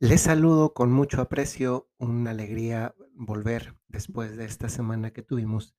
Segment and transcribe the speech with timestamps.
[0.00, 5.76] Les saludo con mucho aprecio, una alegría volver después de esta semana que tuvimos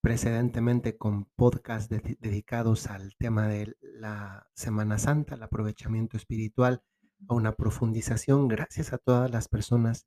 [0.00, 6.82] precedentemente con podcast dedi- dedicados al tema de la Semana Santa, el aprovechamiento espiritual,
[7.28, 8.46] a una profundización.
[8.46, 10.06] Gracias a todas las personas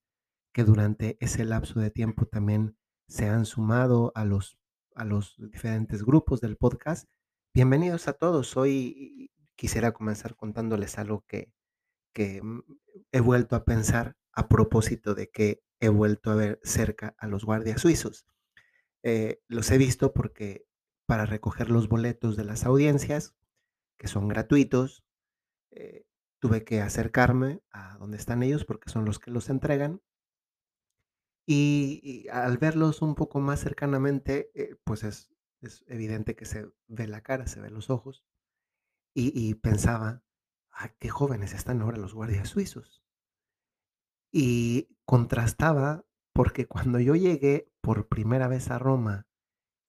[0.53, 2.77] que durante ese lapso de tiempo también
[3.09, 4.57] se han sumado a los,
[4.95, 7.09] a los diferentes grupos del podcast.
[7.53, 8.55] Bienvenidos a todos.
[8.55, 11.51] Hoy quisiera comenzar contándoles algo que
[12.13, 12.61] que mm,
[13.11, 17.43] he vuelto a pensar a propósito de que he vuelto a ver cerca a los
[17.45, 18.25] guardias suizos.
[19.03, 20.65] Eh, los he visto porque
[21.07, 23.35] para recoger los boletos de las audiencias,
[23.97, 25.03] que son gratuitos,
[25.71, 26.05] eh,
[26.39, 30.01] tuve que acercarme a donde están ellos porque son los que los entregan.
[31.47, 35.31] Y, al verlos un poco más cercanamente, eh, pues es,
[35.61, 38.23] es evidente que se ve la cara, se ven los ojos.
[39.13, 40.23] Y pensaba,
[40.71, 43.01] "Ay, qué jóvenes están ahora los guardias suizos.
[44.33, 49.27] Y contrastaba porque cuando yo llegué por primera vez a Roma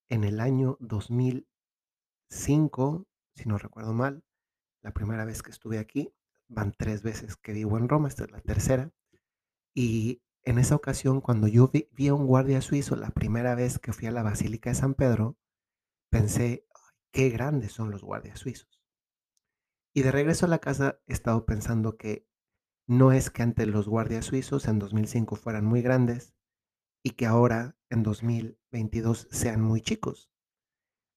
[0.09, 4.25] en el año 2005, si no recuerdo mal,
[4.83, 6.13] la primera vez que estuve aquí,
[6.49, 8.91] van 3 veces que vivo en Roma, esta es la tercera,
[9.75, 13.79] y en esa ocasión, cuando yo vi vi a un guardia suizo la primera vez
[13.79, 15.37] que fui a la Basílica de San Pedro,
[16.11, 18.82] pensé: "Ay, qué grandes son los guardias suizos".
[19.95, 22.27] Y de regreso a la casa he estado pensando que
[22.87, 26.35] no es que antes los guardias suizos en 2005 fueran muy grandes,
[27.03, 30.31] y que ahora en 2022 sean muy chicos.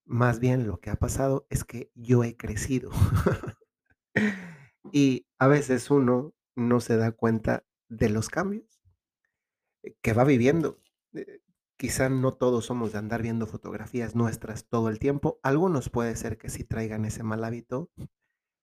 [0.06, 2.92] Más bien lo que ha pasado es que yo he crecido
[4.92, 8.82] y a veces uno no se da cuenta de los cambios
[10.02, 10.80] que va viviendo.
[11.14, 11.42] Eh,
[11.78, 15.40] quizá no todos somos de andar viendo fotografías nuestras todo el tiempo.
[15.44, 17.90] Algunos puede ser que sí traigan ese mal hábito,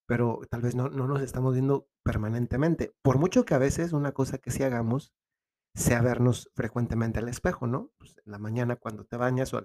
[0.07, 2.95] pero tal vez no, no nos estamos viendo permanentemente.
[3.03, 5.13] Por mucho que a veces una cosa que sí hagamos
[5.75, 7.91] sea vernos frecuentemente al espejo, ¿no?
[7.99, 9.63] Pues, en la mañana cuando te bañas o,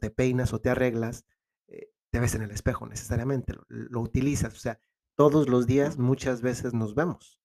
[0.00, 1.24] te peinas o te arreglas,
[1.68, 4.80] eh, te ves en el espejo necesariamente, lo, lo utilizas, o sea,
[5.16, 7.40] todos los días muchas veces nos vemos.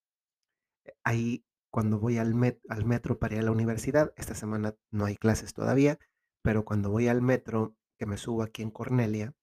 [1.03, 5.05] Ahí cuando voy al, met- al metro para ir a la universidad, esta semana no
[5.05, 5.99] hay clases todavía,
[6.41, 9.33] pero cuando voy al metro, que me subo aquí en Cornelia,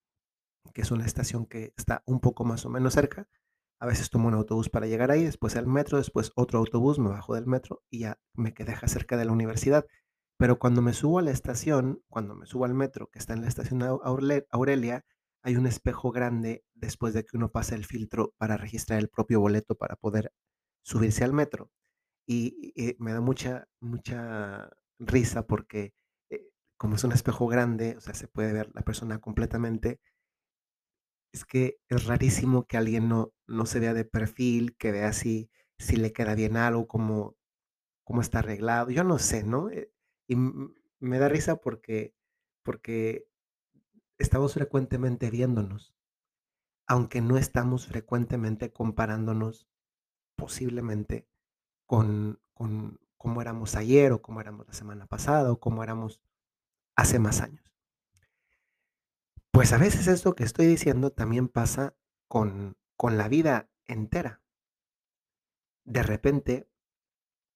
[0.75, 3.29] que es una estación que está un poco más o menos cerca.
[3.81, 7.11] A veces tomo un autobús para llegar ahí, después el metro, después otro autobús, me
[7.11, 9.87] bajo del metro y ya me que deja cerca de la universidad.
[10.39, 13.43] Pero cuando me subo a la estación, cuando me subo al metro, que está en
[13.43, 15.05] la estación Aurelia,
[15.43, 19.41] hay un espejo grande después de que uno pasa el filtro para registrar el propio
[19.41, 20.33] boleto para poder
[20.83, 21.71] subirse al metro.
[22.27, 25.93] Y, y me da mucha, mucha risa porque
[26.31, 30.01] eh, como es un espejo grande, o sea, se puede ver la persona completamente
[31.33, 35.51] es que es rarísimo que alguien no no se vea de perfil, que vea si
[35.79, 37.37] si le queda bien algo, cómo
[38.05, 38.91] cómo está arreglado.
[38.91, 39.71] Yo no sé, ¿no?
[39.71, 39.93] Eh,
[40.29, 42.15] y me da risa porque
[42.63, 43.27] porque
[44.19, 45.95] estamos frecuentemente viéndonos,
[46.87, 49.69] aunque no estamos frecuentemente comparándonos,
[50.37, 51.29] posiblemente,
[51.87, 56.21] con con cómo éramos ayer, o cómo éramos la semana pasada, o cómo éramos
[56.97, 57.72] hace más años.
[59.53, 61.95] Pues a veces esto que estoy diciendo también pasa
[62.27, 64.41] con con la vida entera.
[65.85, 66.71] De repente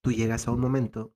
[0.03, 1.15] tú llegas a un momento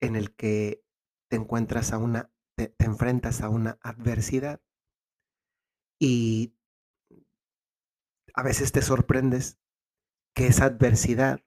[0.00, 0.82] en el que
[1.28, 4.60] te encuentras a una te te enfrentas a una adversidad
[6.00, 6.54] y
[8.34, 9.58] a veces te sorprendes
[10.34, 11.42] que esa adversidad,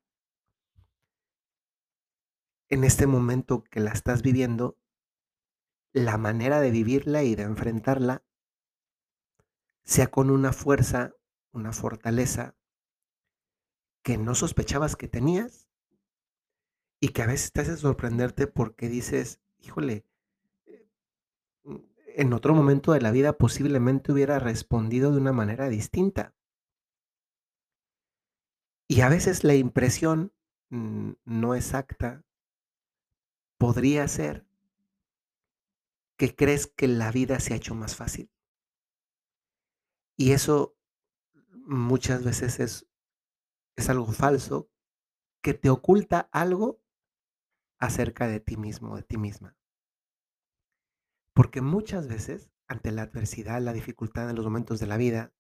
[2.69, 4.77] en este momento que la estás viviendo,
[5.93, 8.23] la manera de vivirla y de enfrentarla
[9.85, 11.15] sea con una fuerza,
[11.53, 12.55] una fortaleza
[14.01, 15.67] que no sospechabas que tenías
[16.99, 20.05] y que a veces te hace sorprenderte porque dices: "Híjole,
[20.65, 20.87] eh,
[21.65, 21.77] mm,
[22.17, 26.33] en otro momento de la vida posiblemente hubiera respondido de una manera distinta".
[28.89, 30.33] Y a veces la impresión,
[30.69, 32.23] mm, no exacta
[33.59, 34.45] podría ser
[36.17, 38.31] que crees que la vida se ha hecho más fácil.
[40.17, 40.77] Y eso
[41.65, 42.87] muchas veces es
[43.75, 44.69] es algo falso
[45.41, 46.81] que te oculta algo
[47.79, 49.57] acerca de ti mismo, de ti misma.
[51.33, 55.33] Porque muchas veces, ante la adversidad, la dificultad en los momentos de la vida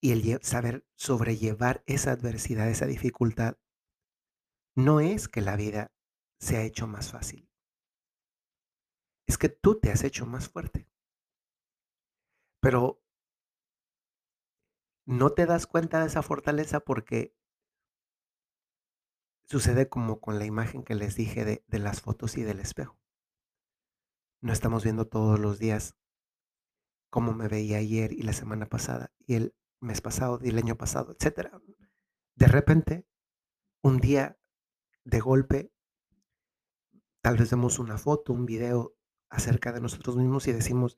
[0.00, 3.56] y el saber sobrellevar esa adversidad, esa dificultad,
[4.76, 5.92] no es que la vida
[6.38, 7.48] se ha hecho más fácil,
[9.26, 10.88] es que tú te has hecho más fuerte.
[12.60, 13.00] Pero
[15.06, 17.34] No te das cuenta de esa fortaleza porque
[19.44, 22.98] Sucede como con la imagen que les dije de de las fotos y del espejo.
[24.40, 25.94] No estamos viendo todos los días
[27.10, 30.76] cómo me veía ayer y la semana pasada, y el mes pasado, y el año
[30.76, 31.60] pasado, etcétera.
[32.34, 33.06] De repente,
[33.82, 34.38] un día,
[35.04, 35.72] de golpe
[37.20, 38.96] tal vez vemos una foto, un video
[39.32, 40.96] acerca de nosotros mismos y decimos: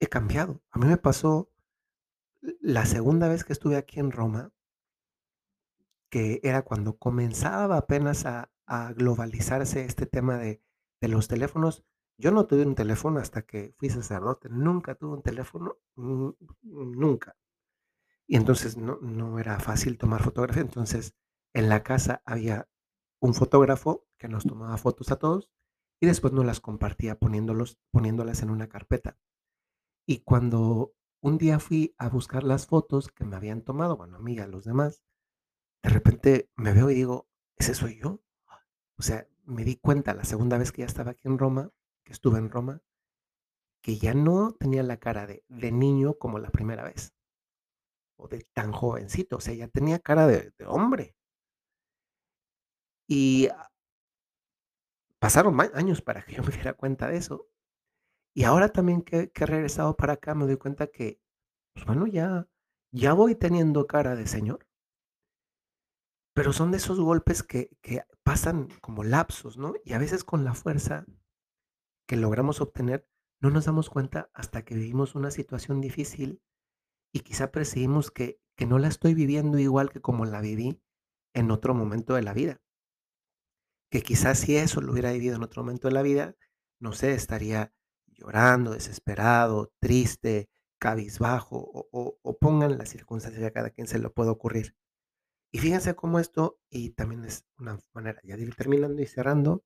[0.00, 0.62] "He cambiado".
[0.70, 1.50] A mí me pasó
[2.60, 4.52] la segunda vez que estuve aquí en Roma
[6.10, 8.50] que era cuando comenzaba apenas a
[8.94, 10.62] globalizarse este tema de
[11.02, 11.84] los teléfonos.
[12.18, 15.76] Yo no tuve un teléfono hasta que fui sacerdote, nunca tuve un teléfono,
[16.62, 17.36] nunca.
[18.26, 20.62] Y entonces no no era fácil tomar fotografía.
[20.62, 21.14] Entonces,
[21.54, 22.68] en la casa había
[23.20, 25.50] un fotógrafo que nos tomaba fotos a todos
[26.00, 29.18] y después nos las compartía poniéndolos poniéndolas en una carpeta.
[30.06, 34.20] Y cuando un día fui a buscar las fotos que me habían tomado, bueno, a
[34.20, 35.02] mí y a los demás,
[35.84, 37.28] de repente me veo y digo:
[37.58, 38.22] "¿Ese soy yo?".
[38.98, 41.70] O sea, me di cuenta la segunda vez que ya estaba aquí en Roma,
[42.04, 42.82] que estuve en Roma,
[43.82, 47.12] que ya no tenía la cara de de niño como la primera vez.
[48.22, 51.14] O de tan jovencito, o sea, ya tenía cara de de hombre.
[53.08, 53.48] Y
[55.20, 57.48] pasaron años para que yo me diera cuenta de eso.
[58.34, 61.20] Y ahora también que que he regresado para acá, me doy cuenta que,
[61.74, 62.48] pues, bueno, ya
[62.92, 64.66] ya voy teniendo cara de señor.
[66.34, 69.74] Pero son de esos golpes que que pasan como lapsos, ¿no?
[69.84, 71.04] Y a veces con la fuerza
[72.08, 73.06] que logramos obtener,
[73.40, 76.42] no nos damos cuenta hasta que vivimos una situación difícil
[77.12, 80.82] y quizá percibimos que que no la estoy viviendo igual que como la viví
[81.32, 82.60] en otro momento de la vida.
[83.90, 86.36] Que quizás si eso lo hubiera vivido en otro momento de la vida,
[86.80, 87.72] no sé, estaría
[88.08, 94.10] llorando, desesperado, triste, cabizbajo, o o o pongan las circunstancias a cada quien se le
[94.10, 94.76] pueda ocurrir.
[95.52, 99.64] Y fíjense cómo esto, y también es una manera ya de ir terminando y cerrando,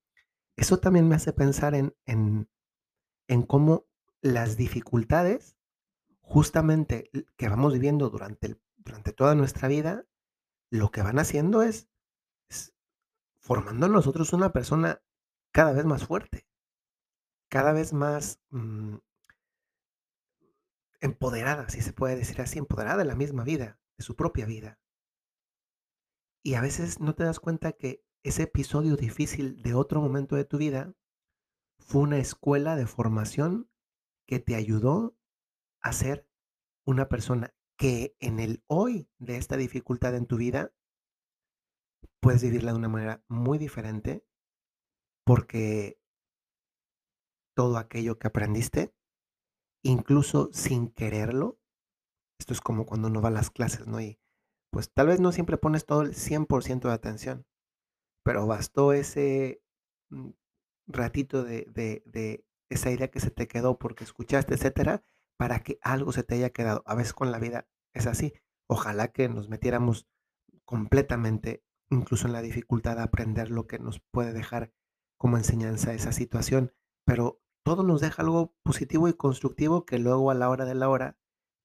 [0.57, 2.49] eso también me hace pensar en en
[3.29, 3.87] en cómo
[4.21, 5.57] las dificultades,
[6.21, 10.05] justamente, que vamos viviendo durante el durante toda nuestra vida,
[10.71, 11.89] lo que van haciendo es
[13.43, 15.03] formando en nosotros una persona
[15.51, 16.47] cada vez más fuerte.
[17.49, 18.95] Cada vez más, mm
[21.03, 24.79] empoderada, si se puede decir así, empoderada de la misma vida, de su propia vida.
[26.41, 30.45] Y a veces no te das cuenta que ese episodio difícil de otro momento de
[30.45, 30.95] tu vida
[31.77, 33.69] fue una escuela de formación
[34.25, 35.17] que te ayudó
[35.81, 36.25] a ser
[36.85, 40.71] una persona que en el hoy de esta dificultad en tu vida
[42.23, 44.25] puedes vivirla de una manera muy diferente
[45.25, 45.99] porque
[47.55, 48.93] todo aquello que aprendiste,
[49.83, 51.59] incluso sin quererlo,
[52.39, 54.01] esto es como cuando uno va a las clases, ¿no?
[54.01, 54.19] Y,
[54.71, 57.45] pues, tal vez no siempre pones todo el 100% de atención,
[58.23, 59.61] pero bastó ese,
[60.09, 60.31] mm,
[60.87, 65.03] ratito de de de esa idea que se te quedó porque escuchaste, etcétera,
[65.37, 66.83] para que algo se te haya quedado.
[66.85, 68.33] A veces con la vida es así.
[68.67, 70.07] Ojalá que nos metiéramos
[70.65, 74.73] completamente, incluso en la dificultad, a aprender lo que nos puede dejar
[75.17, 76.73] como enseñanza esa situación,
[77.05, 80.89] pero todo nos deja algo positivo y constructivo que luego a la hora de la
[80.89, 81.17] hora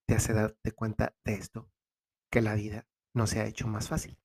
[0.06, 1.70] te hace darte cuenta de esto,
[2.30, 4.18] que la vida no se ha hecho más fácil.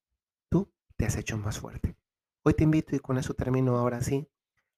[0.50, 1.98] Tú te has hecho más fuerte.
[2.44, 4.30] Hoy te invito, y con eso termino ahora sí,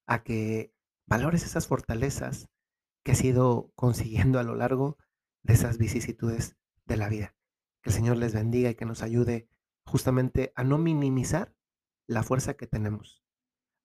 [0.06, 0.74] a que
[1.06, 2.50] valores esas fortalezas
[3.04, 4.98] que has ido consiguiendo a lo largo
[5.44, 7.36] de esas vicisitudes de la vida.
[7.82, 9.48] Que el Señor les bendiga y que nos ayude
[9.86, 11.56] justamente a no minimizar
[12.08, 13.24] la fuerza que tenemos,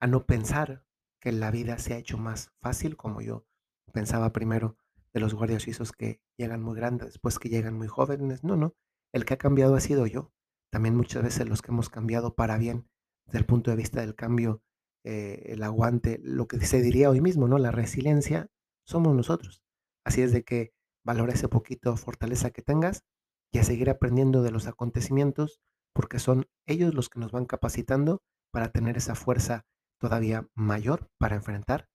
[0.01, 0.85] a no pensar
[1.21, 3.47] que la vida se ha hecho más fácil, como yo
[3.93, 4.77] pensaba primero
[5.13, 8.45] de los guardias suizos que llegan muy grandes, después que llegan muy jóvenes.
[8.45, 8.75] No, no,
[9.13, 10.33] el que ha cambiado ha sido yo.
[10.71, 12.89] También muchas veces los que hemos cambiado para bien,
[13.27, 14.63] desde el punto de vista del cambio,
[15.05, 17.59] eh, el aguante, lo que se diría hoy mismo, ¿no?
[17.59, 18.49] La resiliencia,
[18.87, 19.63] somos nosotros.
[20.05, 20.73] Así es de que
[21.05, 23.05] valora ese poquito fortaleza que tengas
[23.53, 25.61] y a seguir aprendiendo de los acontecimientos,
[25.93, 29.65] porque son ellos los que nos van capacitando para tener esa fuerza
[29.99, 31.89] todavía mayor para enfrentar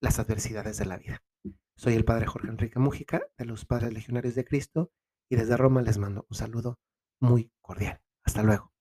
[0.00, 1.22] las adversidades de la vida.
[1.76, 4.90] Soy el padre Jorge Enrique Mújica, de los Padres Legionarios de Cristo,
[5.30, 6.78] y desde Roma les mando un saludo
[7.20, 8.00] muy cordial.
[8.24, 8.71] Hasta luego.